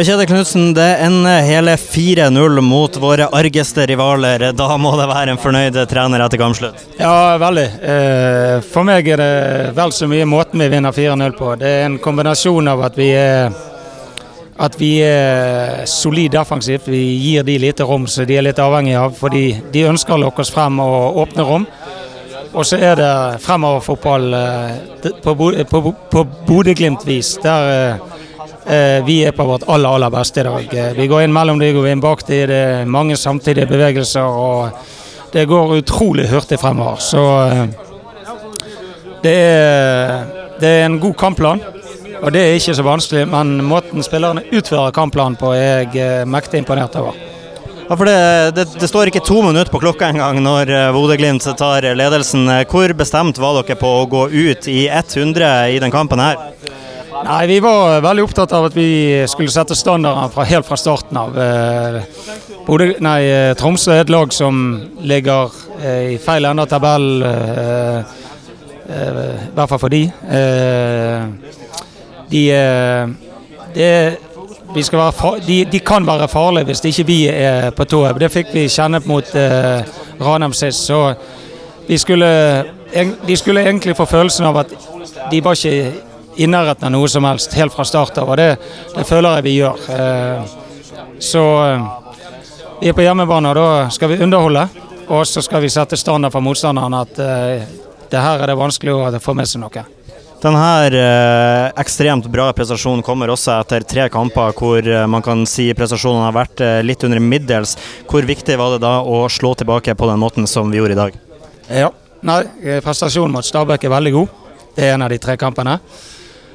Kjetil 0.00 0.26
Knutsen, 0.30 0.70
det 0.72 0.96
ender 1.04 1.42
hele 1.44 1.74
4-0 1.76 2.60
mot 2.64 2.94
våre 2.96 3.26
argeste 3.36 3.84
rivaler. 3.86 4.46
Da 4.56 4.68
må 4.80 4.94
det 4.96 5.08
være 5.10 5.34
en 5.34 5.40
fornøyd 5.40 5.76
trener 5.90 6.22
etter 6.24 6.40
kampslutt? 6.40 6.84
Ja, 6.96 7.36
veldig. 7.42 7.64
Eh, 7.84 8.54
for 8.64 8.88
meg 8.88 9.10
er 9.12 9.20
det 9.20 9.34
vel 9.76 9.92
så 9.92 10.08
mye 10.08 10.28
måten 10.30 10.62
vi 10.62 10.70
vinner 10.72 10.94
4-0 10.96 11.34
på. 11.36 11.50
Det 11.60 11.72
er 11.74 11.84
en 11.88 11.98
kombinasjon 12.00 12.70
av 12.72 12.84
at 12.88 12.96
vi 12.96 13.10
er 13.12 13.52
at 14.60 14.76
vi 14.80 14.90
er 15.04 15.84
solid 15.88 16.32
defensivt. 16.32 16.88
Vi 16.88 17.02
gir 17.20 17.44
de 17.44 17.58
lite 17.60 17.84
rom 17.84 18.06
som 18.08 18.24
de 18.28 18.36
er 18.36 18.46
litt 18.46 18.60
avhengig 18.60 18.96
av. 19.00 19.12
Fordi 19.16 19.44
de 19.72 19.84
ønsker 19.90 20.16
å 20.16 20.22
lokke 20.24 20.44
oss 20.44 20.52
frem 20.54 20.80
og 20.84 21.20
åpne 21.26 21.46
rom. 21.48 21.68
Og 22.50 22.64
så 22.66 22.80
er 22.80 22.96
det 22.98 23.12
fremoverfotball 23.44 24.32
eh, 24.40 25.12
på 25.22 26.24
Bodø-Glimt-vis. 26.48 27.36
Der 27.44 27.74
eh, 27.74 28.19
vi 29.04 29.20
er 29.26 29.32
på 29.32 29.44
vårt 29.44 29.64
aller, 29.66 29.88
aller 29.88 30.10
beste 30.10 30.40
i 30.40 30.44
dag. 30.46 30.74
Eh, 30.74 30.92
vi 30.92 31.06
går 31.10 31.24
inn 31.24 31.32
mellom 31.34 31.58
de, 31.58 31.72
går 31.74 31.88
inn 31.90 32.02
bak 32.02 32.22
de. 32.28 32.44
Det 32.46 32.58
er 32.58 32.90
mange 32.90 33.16
samtidige 33.16 33.66
bevegelser. 33.66 34.22
og 34.22 34.70
Det 35.32 35.46
går 35.48 35.76
utrolig 35.80 36.28
hurtig 36.30 36.58
fremover. 36.60 36.96
Så 37.02 37.22
det 39.22 39.34
er, 39.34 40.24
det 40.60 40.68
er 40.68 40.86
en 40.86 41.00
god 41.00 41.16
kampplan. 41.18 41.62
Og 42.20 42.32
Det 42.32 42.40
er 42.40 42.58
ikke 42.58 42.76
så 42.76 42.84
vanskelig, 42.84 43.26
men 43.28 43.62
måten 43.64 44.04
spillerne 44.04 44.44
utfører 44.52 44.92
kampplanen 44.92 45.38
på 45.40 45.54
er 45.56 45.86
jeg 45.86 45.96
eh, 45.96 46.24
mektig 46.28 46.60
imponert 46.60 46.98
over. 47.00 47.16
Ja, 47.88 47.96
for 47.96 48.06
det, 48.06 48.18
det, 48.54 48.66
det, 48.78 48.86
står 48.86 49.10
ikke 49.10 49.24
to 49.26 49.40
minutter 49.42 49.72
på 49.72 49.80
klokka 49.82 50.12
engang 50.12 50.38
når 50.44 50.70
Bodø-Glimt 50.94 51.48
tar 51.58 51.88
ledelsen. 51.98 52.46
Hvor 52.70 52.92
bestemt 52.94 53.40
var 53.42 53.56
dere 53.58 53.74
på 53.80 53.90
å 54.02 54.06
gå 54.06 54.28
ut 54.30 54.68
i 54.70 54.84
100 54.86 55.72
i 55.74 55.80
den 55.82 55.90
kampen 55.90 56.22
her? 56.22 56.38
Nei, 57.24 57.46
Vi 57.46 57.60
var 57.60 58.00
veldig 58.00 58.22
opptatt 58.24 58.52
av 58.52 58.70
at 58.70 58.76
vi 58.76 59.24
skulle 59.28 59.52
sette 59.52 59.76
standarden 59.76 60.30
fra, 60.32 60.44
helt 60.48 60.66
fra 60.66 60.76
starten 60.80 61.18
av. 61.20 61.36
Bode, 62.66 62.94
nei, 63.04 63.20
Tromsø 63.60 63.92
er 63.92 64.04
et 64.04 64.12
lag 64.12 64.32
som 64.32 64.62
ligger 65.04 65.52
uh, 65.82 66.14
i 66.14 66.18
feil 66.22 66.48
ende 66.48 66.64
av 66.64 66.70
tabellen, 66.70 67.24
i 68.90 69.54
hvert 69.54 69.70
fall 69.70 69.78
for 69.78 69.92
de. 69.92 70.02
De, 72.30 72.40
eh, 72.50 73.04
de, 73.74 73.86
de, 75.46 75.58
de, 75.70 75.80
kan 75.86 76.06
være 76.06 76.26
farlige 76.30 76.70
hvis 76.70 76.82
ikke 76.90 77.06
vi 77.06 77.20
er 77.30 77.70
på 77.70 77.86
tå. 77.86 78.00
Det 78.18 78.32
fikk 78.34 78.50
vi 78.54 78.66
kjenne 78.66 78.98
mot 79.06 79.30
Ranheim 80.18 80.54
sist. 80.56 80.88
Så 80.90 81.14
vi 81.86 81.98
skulle, 81.98 82.30
de 83.26 83.36
skulle 83.36 83.62
egentlig 83.62 83.94
få 83.98 84.08
følelsen 84.10 84.50
av 84.50 84.64
at 84.64 84.74
de 85.30 85.44
var 85.44 85.58
ikke 85.58 86.09
i 86.40 86.48
nærheten 86.48 86.88
av 86.88 86.94
noe 86.94 87.08
som 87.10 87.26
helst 87.28 87.54
helt 87.58 87.74
fra 87.76 87.84
start 87.84 88.18
av. 88.22 88.32
Og 88.32 88.40
det, 88.40 88.50
det 88.94 89.06
føler 89.08 89.38
jeg 89.38 89.46
vi 89.48 89.56
gjør. 89.58 89.86
Uh, 89.92 91.14
så 91.20 91.44
uh, 91.60 91.86
vi 92.80 92.88
er 92.88 92.96
på 92.96 93.04
hjemmebane, 93.04 93.52
og 93.52 93.60
da 93.60 93.68
skal 93.92 94.14
vi 94.14 94.20
underholde. 94.24 94.66
Og 95.10 95.26
så 95.26 95.42
skal 95.44 95.64
vi 95.64 95.72
sette 95.72 95.98
standard 95.98 96.32
for 96.32 96.44
motstanderen 96.44 96.94
at 96.94 97.16
det 98.10 98.20
her 98.22 98.42
er 98.42 98.52
det 98.52 98.58
vanskelig 98.58 98.92
å 98.94 99.08
få 99.22 99.34
med 99.34 99.48
seg 99.50 99.58
noe. 99.62 99.82
Denne 100.40 100.86
eh, 100.86 101.66
ekstremt 101.82 102.24
bra 102.32 102.46
prestasjonen 102.56 103.02
kommer 103.04 103.28
også 103.28 103.58
etter 103.58 103.84
tre 103.84 104.06
kamper 104.12 104.54
hvor 104.56 104.86
eh, 104.88 105.02
man 105.10 105.24
kan 105.24 105.42
si 105.48 105.66
prestasjonene 105.76 106.30
har 106.30 106.32
vært 106.32 106.62
eh, 106.64 106.78
litt 106.80 107.04
under 107.04 107.20
middels. 107.20 107.74
Hvor 108.08 108.24
viktig 108.24 108.56
var 108.56 108.72
det 108.72 108.80
da 108.86 108.94
å 109.04 109.26
slå 109.28 109.52
tilbake 109.60 109.92
på 109.94 110.08
den 110.08 110.22
måten 110.22 110.48
som 110.48 110.72
vi 110.72 110.80
gjorde 110.80 110.96
i 110.96 111.00
dag? 111.02 111.18
Ja, 111.68 111.90
Nei, 112.24 112.40
eh, 112.64 112.80
Prestasjonen 112.84 113.36
mot 113.36 113.44
Stabæk 113.44 113.84
er 113.84 113.92
veldig 113.92 114.14
god. 114.16 114.40
Det 114.76 114.86
er 114.86 114.94
en 114.94 115.04
av 115.04 115.12
de 115.12 115.20
tre 115.20 115.36
kampene. 115.40 115.76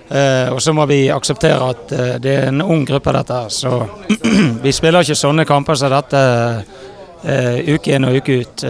Eh, 0.09 0.49
og 0.53 0.61
så 0.61 0.73
må 0.73 0.85
vi 0.89 1.05
akseptere 1.09 1.69
at 1.73 1.91
eh, 1.91 2.15
det 2.21 2.33
er 2.33 2.49
en 2.49 2.61
ung 2.61 2.85
gruppe, 2.85 3.13
dette. 3.15 3.39
Så 3.49 3.77
vi 4.65 4.73
spiller 4.75 5.05
ikke 5.05 5.17
sånne 5.17 5.47
kamper 5.49 5.79
som 5.79 5.93
dette 5.93 6.25
uke 7.25 7.95
inn 7.95 8.05
og 8.05 8.19
uke 8.19 8.35
ut. 8.37 8.63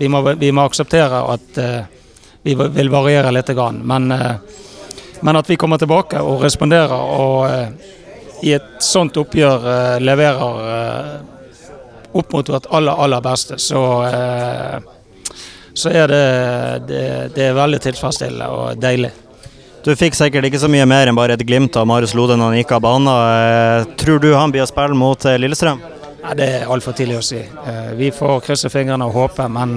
Vi 0.00 0.08
må, 0.10 0.18
vi, 0.34 0.48
må, 0.50 0.64
akseptere 0.66 1.20
at 1.30 1.60
vi 2.46 2.54
vil 2.54 2.90
variere 2.90 3.32
litt. 3.34 3.48
Men, 3.82 4.12
eh, 4.12 4.34
men 5.20 5.36
at 5.36 5.50
vi 5.50 5.56
kommer 5.56 5.78
tilbake 5.78 6.20
og 6.22 6.44
responderer 6.44 6.94
og 6.94 7.46
eh, 7.50 7.68
i 8.46 8.52
et 8.54 8.76
sånt 8.84 9.16
oppgjør 9.18 9.66
eh, 9.72 9.96
leverer 10.00 10.44
opp 12.16 12.32
mot 12.32 12.48
vårt 12.48 12.68
aller, 12.70 13.02
aller 13.04 13.20
beste, 13.20 13.58
så, 13.60 13.80
så 15.74 15.90
er 15.90 16.08
det, 16.08 16.22
det, 16.88 17.02
det 17.34 17.42
er 17.50 17.58
veldig 17.58 17.80
tilfredsstillende 17.84 18.46
og 18.48 18.78
deilig. 18.80 19.10
Du 19.86 19.92
fikk 19.94 20.16
sikkert 20.18 20.48
ikke 20.48 20.58
så 20.58 20.66
mye 20.66 20.82
mer 20.90 21.06
enn 21.06 21.14
bare 21.14 21.36
et 21.36 21.42
glimt 21.46 21.76
av 21.78 21.84
Marius 21.86 22.10
Lode 22.18 22.34
når 22.34 22.48
han 22.50 22.56
gikk 22.58 22.72
av 22.74 22.80
banen. 22.82 23.92
Tror 24.00 24.18
du 24.18 24.32
han 24.34 24.50
blir 24.50 24.64
å 24.64 24.66
spille 24.66 24.96
mot 24.98 25.22
Lillestrøm? 25.38 25.78
Nei, 26.24 26.32
det 26.40 26.48
er 26.56 26.72
altfor 26.74 26.96
tidlig 26.98 27.20
å 27.20 27.22
si. 27.22 27.38
Vi 27.94 28.08
får 28.10 28.40
krysse 28.48 28.70
fingrene 28.72 29.06
og 29.06 29.14
håpe, 29.14 29.46
men 29.46 29.76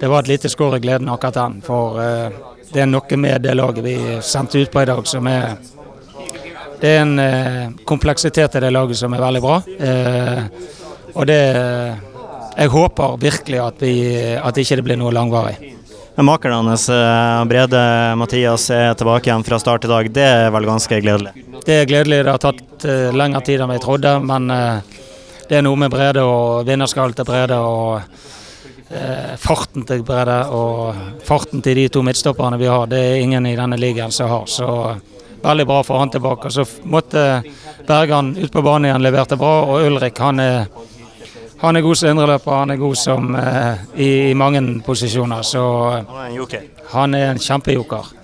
det 0.00 0.10
var 0.10 0.24
et 0.24 0.32
lite 0.32 0.50
skår 0.50 0.80
i 0.80 0.82
gleden 0.82 1.12
akkurat 1.12 1.38
den. 1.38 1.60
For 1.62 2.00
det 2.72 2.82
er 2.82 2.90
noe 2.90 3.20
med 3.22 3.46
det 3.46 3.54
laget 3.54 3.86
vi 3.86 3.94
sendte 4.26 4.64
ut 4.64 4.74
på 4.74 4.82
i 4.82 4.90
dag 4.90 5.06
som 5.06 5.30
er 5.30 5.54
Det 6.82 6.90
er 6.96 7.06
en 7.06 7.78
kompleksitet 7.86 8.58
i 8.58 8.64
det 8.66 8.74
laget 8.74 8.98
som 8.98 9.14
er 9.14 9.22
veldig 9.22 9.44
bra. 9.46 9.60
Og 11.14 11.30
det 11.30 11.40
Jeg 12.56 12.68
håper 12.72 13.16
virkelig 13.20 13.58
at, 13.60 13.80
vi, 13.80 13.94
at 14.34 14.56
ikke 14.58 14.76
det 14.76 14.84
blir 14.90 14.96
noe 14.98 15.14
langvarig. 15.14 15.75
Makeren 16.16 16.70
hans, 16.70 16.86
Brede 17.48 17.82
Mathias, 18.16 18.70
er 18.70 18.94
tilbake 18.96 19.28
igjen 19.28 19.44
fra 19.44 19.58
start 19.60 19.84
i 19.84 19.90
dag. 19.90 20.08
Det 20.10 20.24
er 20.24 20.48
vel 20.54 20.68
ganske 20.68 21.00
gledelig? 21.02 21.34
Det 21.66 21.82
er 21.82 21.90
gledelig. 21.90 22.22
Det 22.24 22.32
har 22.32 22.40
tatt 22.40 22.86
lengre 23.12 23.42
tid 23.44 23.60
enn 23.60 23.74
vi 23.74 23.82
trodde. 23.82 24.14
Men 24.24 24.48
det 24.48 25.58
er 25.58 25.66
noe 25.66 25.76
med 25.76 25.92
Brede 25.92 26.24
og 26.24 26.64
vinnerskallen 26.68 27.18
til 27.18 27.28
Brede. 27.28 27.60
og 27.60 28.00
Eh, 28.88 29.36
farten 29.36 29.82
til 29.82 30.02
Brede 30.06 30.44
og 30.54 30.94
farten 31.26 31.62
til 31.62 31.74
de 31.74 31.88
to 31.90 32.04
midtstopperne 32.06 32.58
vi 32.60 32.68
har, 32.70 32.86
det 32.86 33.00
er 33.02 33.22
ingen 33.22 33.46
i 33.46 33.56
denne 33.58 33.78
ligaen 33.80 34.14
som 34.14 34.30
har. 34.30 34.44
Så 34.46 34.66
veldig 35.42 35.66
bra 35.66 35.80
for 35.82 35.98
han 35.98 36.10
tilbake. 36.10 36.50
Så 36.50 36.64
måtte 36.84 37.42
Bergan 37.86 38.36
ut 38.38 38.52
på 38.52 38.62
banen 38.62 38.86
igjen, 38.86 39.02
leverte 39.02 39.38
bra. 39.40 39.64
Og 39.66 39.88
Ulrik 39.88 40.18
han 40.22 40.40
er, 40.40 40.68
han 41.60 41.76
er 41.76 41.84
god 41.86 41.96
som 41.96 42.10
indreløper, 42.12 42.52
han 42.52 42.74
er 42.74 42.80
god 42.80 42.98
som 43.00 43.34
eh, 43.40 43.86
i, 43.96 44.10
i, 44.30 44.34
mange 44.34 44.62
posisjoner. 44.86 45.42
Så 45.46 45.64
han 46.92 47.14
er 47.14 47.32
en 47.32 47.42
kjempejoker. 47.42 48.16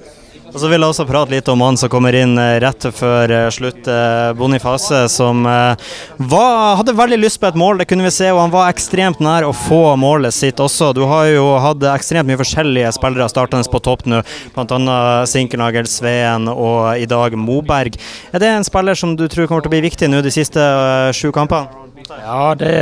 Og 0.52 0.60
så 0.60 0.68
vil 0.68 0.82
jeg 0.82 0.92
også 0.92 1.06
prate 1.08 1.32
litt 1.32 1.48
om 1.48 1.62
han 1.64 1.78
som 1.80 1.88
kommer 1.92 2.12
inn 2.16 2.36
eh, 2.36 2.58
rett 2.60 2.84
før 2.92 3.32
eh, 3.32 3.46
slutt, 3.54 3.86
eh, 3.88 4.32
Boniface, 4.36 5.06
som 5.08 5.46
var, 5.46 6.76
hadde 6.76 6.94
veldig 6.96 7.18
lyst 7.22 7.40
på 7.40 7.48
et 7.48 7.56
mål, 7.58 7.80
det 7.80 7.86
kunne 7.88 8.04
vi 8.04 8.12
se, 8.12 8.28
og 8.32 8.42
han 8.42 8.52
var 8.52 8.68
ekstremt 8.68 9.22
nær 9.24 9.46
å 9.48 9.54
få 9.56 9.94
målet 10.00 10.36
sitt 10.36 10.60
også. 10.60 10.92
Du 10.96 11.02
har 11.08 11.30
jo 11.30 11.46
hatt 11.62 11.86
ekstremt 11.94 12.28
mye 12.28 12.40
forskjellige 12.40 12.92
spillere 12.98 13.30
startende 13.32 13.72
på 13.72 13.80
topp 13.80 14.04
nå, 14.10 14.20
bl.a. 14.52 14.98
Sinkernagel, 15.30 15.88
Sveen 15.88 16.50
og 16.52 17.00
i 17.00 17.08
dag 17.08 17.36
Moberg. 17.38 17.96
Er 18.32 18.44
det 18.44 18.52
en 18.52 18.68
spiller 18.68 18.98
som 18.98 19.16
du 19.16 19.24
tror 19.32 19.48
kommer 19.48 19.64
til 19.64 19.72
å 19.72 19.76
bli 19.78 19.86
viktig 19.88 20.12
nå 20.12 20.20
de 20.24 20.34
siste 20.34 20.68
sju 21.16 21.30
kampene? 21.32 21.81
Ja, 22.08 22.54
det 22.58 22.74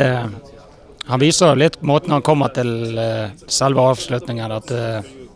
Han 1.10 1.20
viser 1.20 1.56
litt 1.58 1.80
måten 1.82 2.12
han 2.14 2.22
kommer 2.22 2.52
til 2.54 2.94
selve 3.50 3.82
avslutningen, 3.92 4.52
at, 4.52 4.70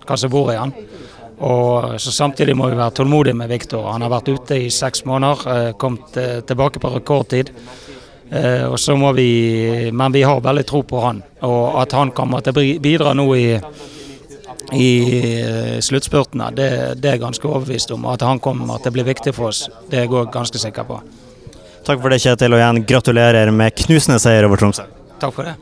hva 0.07 0.17
som 0.17 0.31
bor 0.31 0.53
i 0.53 0.59
han. 0.61 0.75
Og 1.39 2.01
så 2.01 2.13
Samtidig 2.13 2.57
må 2.57 2.69
vi 2.71 2.79
være 2.79 2.95
tålmodige 3.01 3.35
med 3.35 3.49
Viktor. 3.49 3.91
Han 3.93 4.03
har 4.03 4.13
vært 4.13 4.31
ute 4.31 4.59
i 4.67 4.71
seks 4.71 5.05
måneder, 5.05 5.49
eh, 5.51 5.73
kommet 5.73 6.17
eh, 6.17 6.41
tilbake 6.41 6.79
på 6.79 6.93
rekordtid. 6.95 7.51
Eh, 8.31 8.65
og 8.65 8.79
så 8.79 8.97
må 8.97 9.13
vi, 9.13 9.91
Men 9.93 10.13
vi 10.13 10.23
har 10.23 10.41
veldig 10.41 10.67
tro 10.67 10.83
på 10.83 11.01
han, 11.01 11.23
og 11.43 11.83
at 11.83 11.93
han 11.93 12.11
kommer 12.11 12.41
til 12.41 12.53
å 12.53 12.81
bidra 12.81 13.13
nå 13.15 13.35
i, 13.35 13.61
i 14.73 15.81
sluttspurtene, 15.81 16.51
det, 16.55 17.01
det, 17.03 17.11
er 17.11 17.19
ganske 17.19 17.47
overbevist 17.49 17.91
om. 17.91 18.07
At 18.07 18.23
han 18.23 18.41
kommer 18.41 18.79
til 18.79 18.91
å 18.91 18.93
bli 18.95 19.03
viktig 19.03 19.35
for 19.35 19.49
oss, 19.49 19.69
det 19.91 19.99
er 19.99 20.09
jeg 20.09 20.33
ganske 20.33 20.59
sikker 20.59 20.85
på. 20.85 21.01
Takk 21.85 22.01
for 22.01 22.13
det, 22.13 22.23
Kjetil, 22.25 22.55
og 22.57 22.63
igjen 22.63 22.85
gratulerer 22.89 23.51
med 23.53 23.75
knusende 23.85 24.17
seier 24.23 24.47
over 24.49 24.61
Tromsø. 24.61 24.87
Takk 25.21 25.35
for 25.37 25.49
det. 25.49 25.55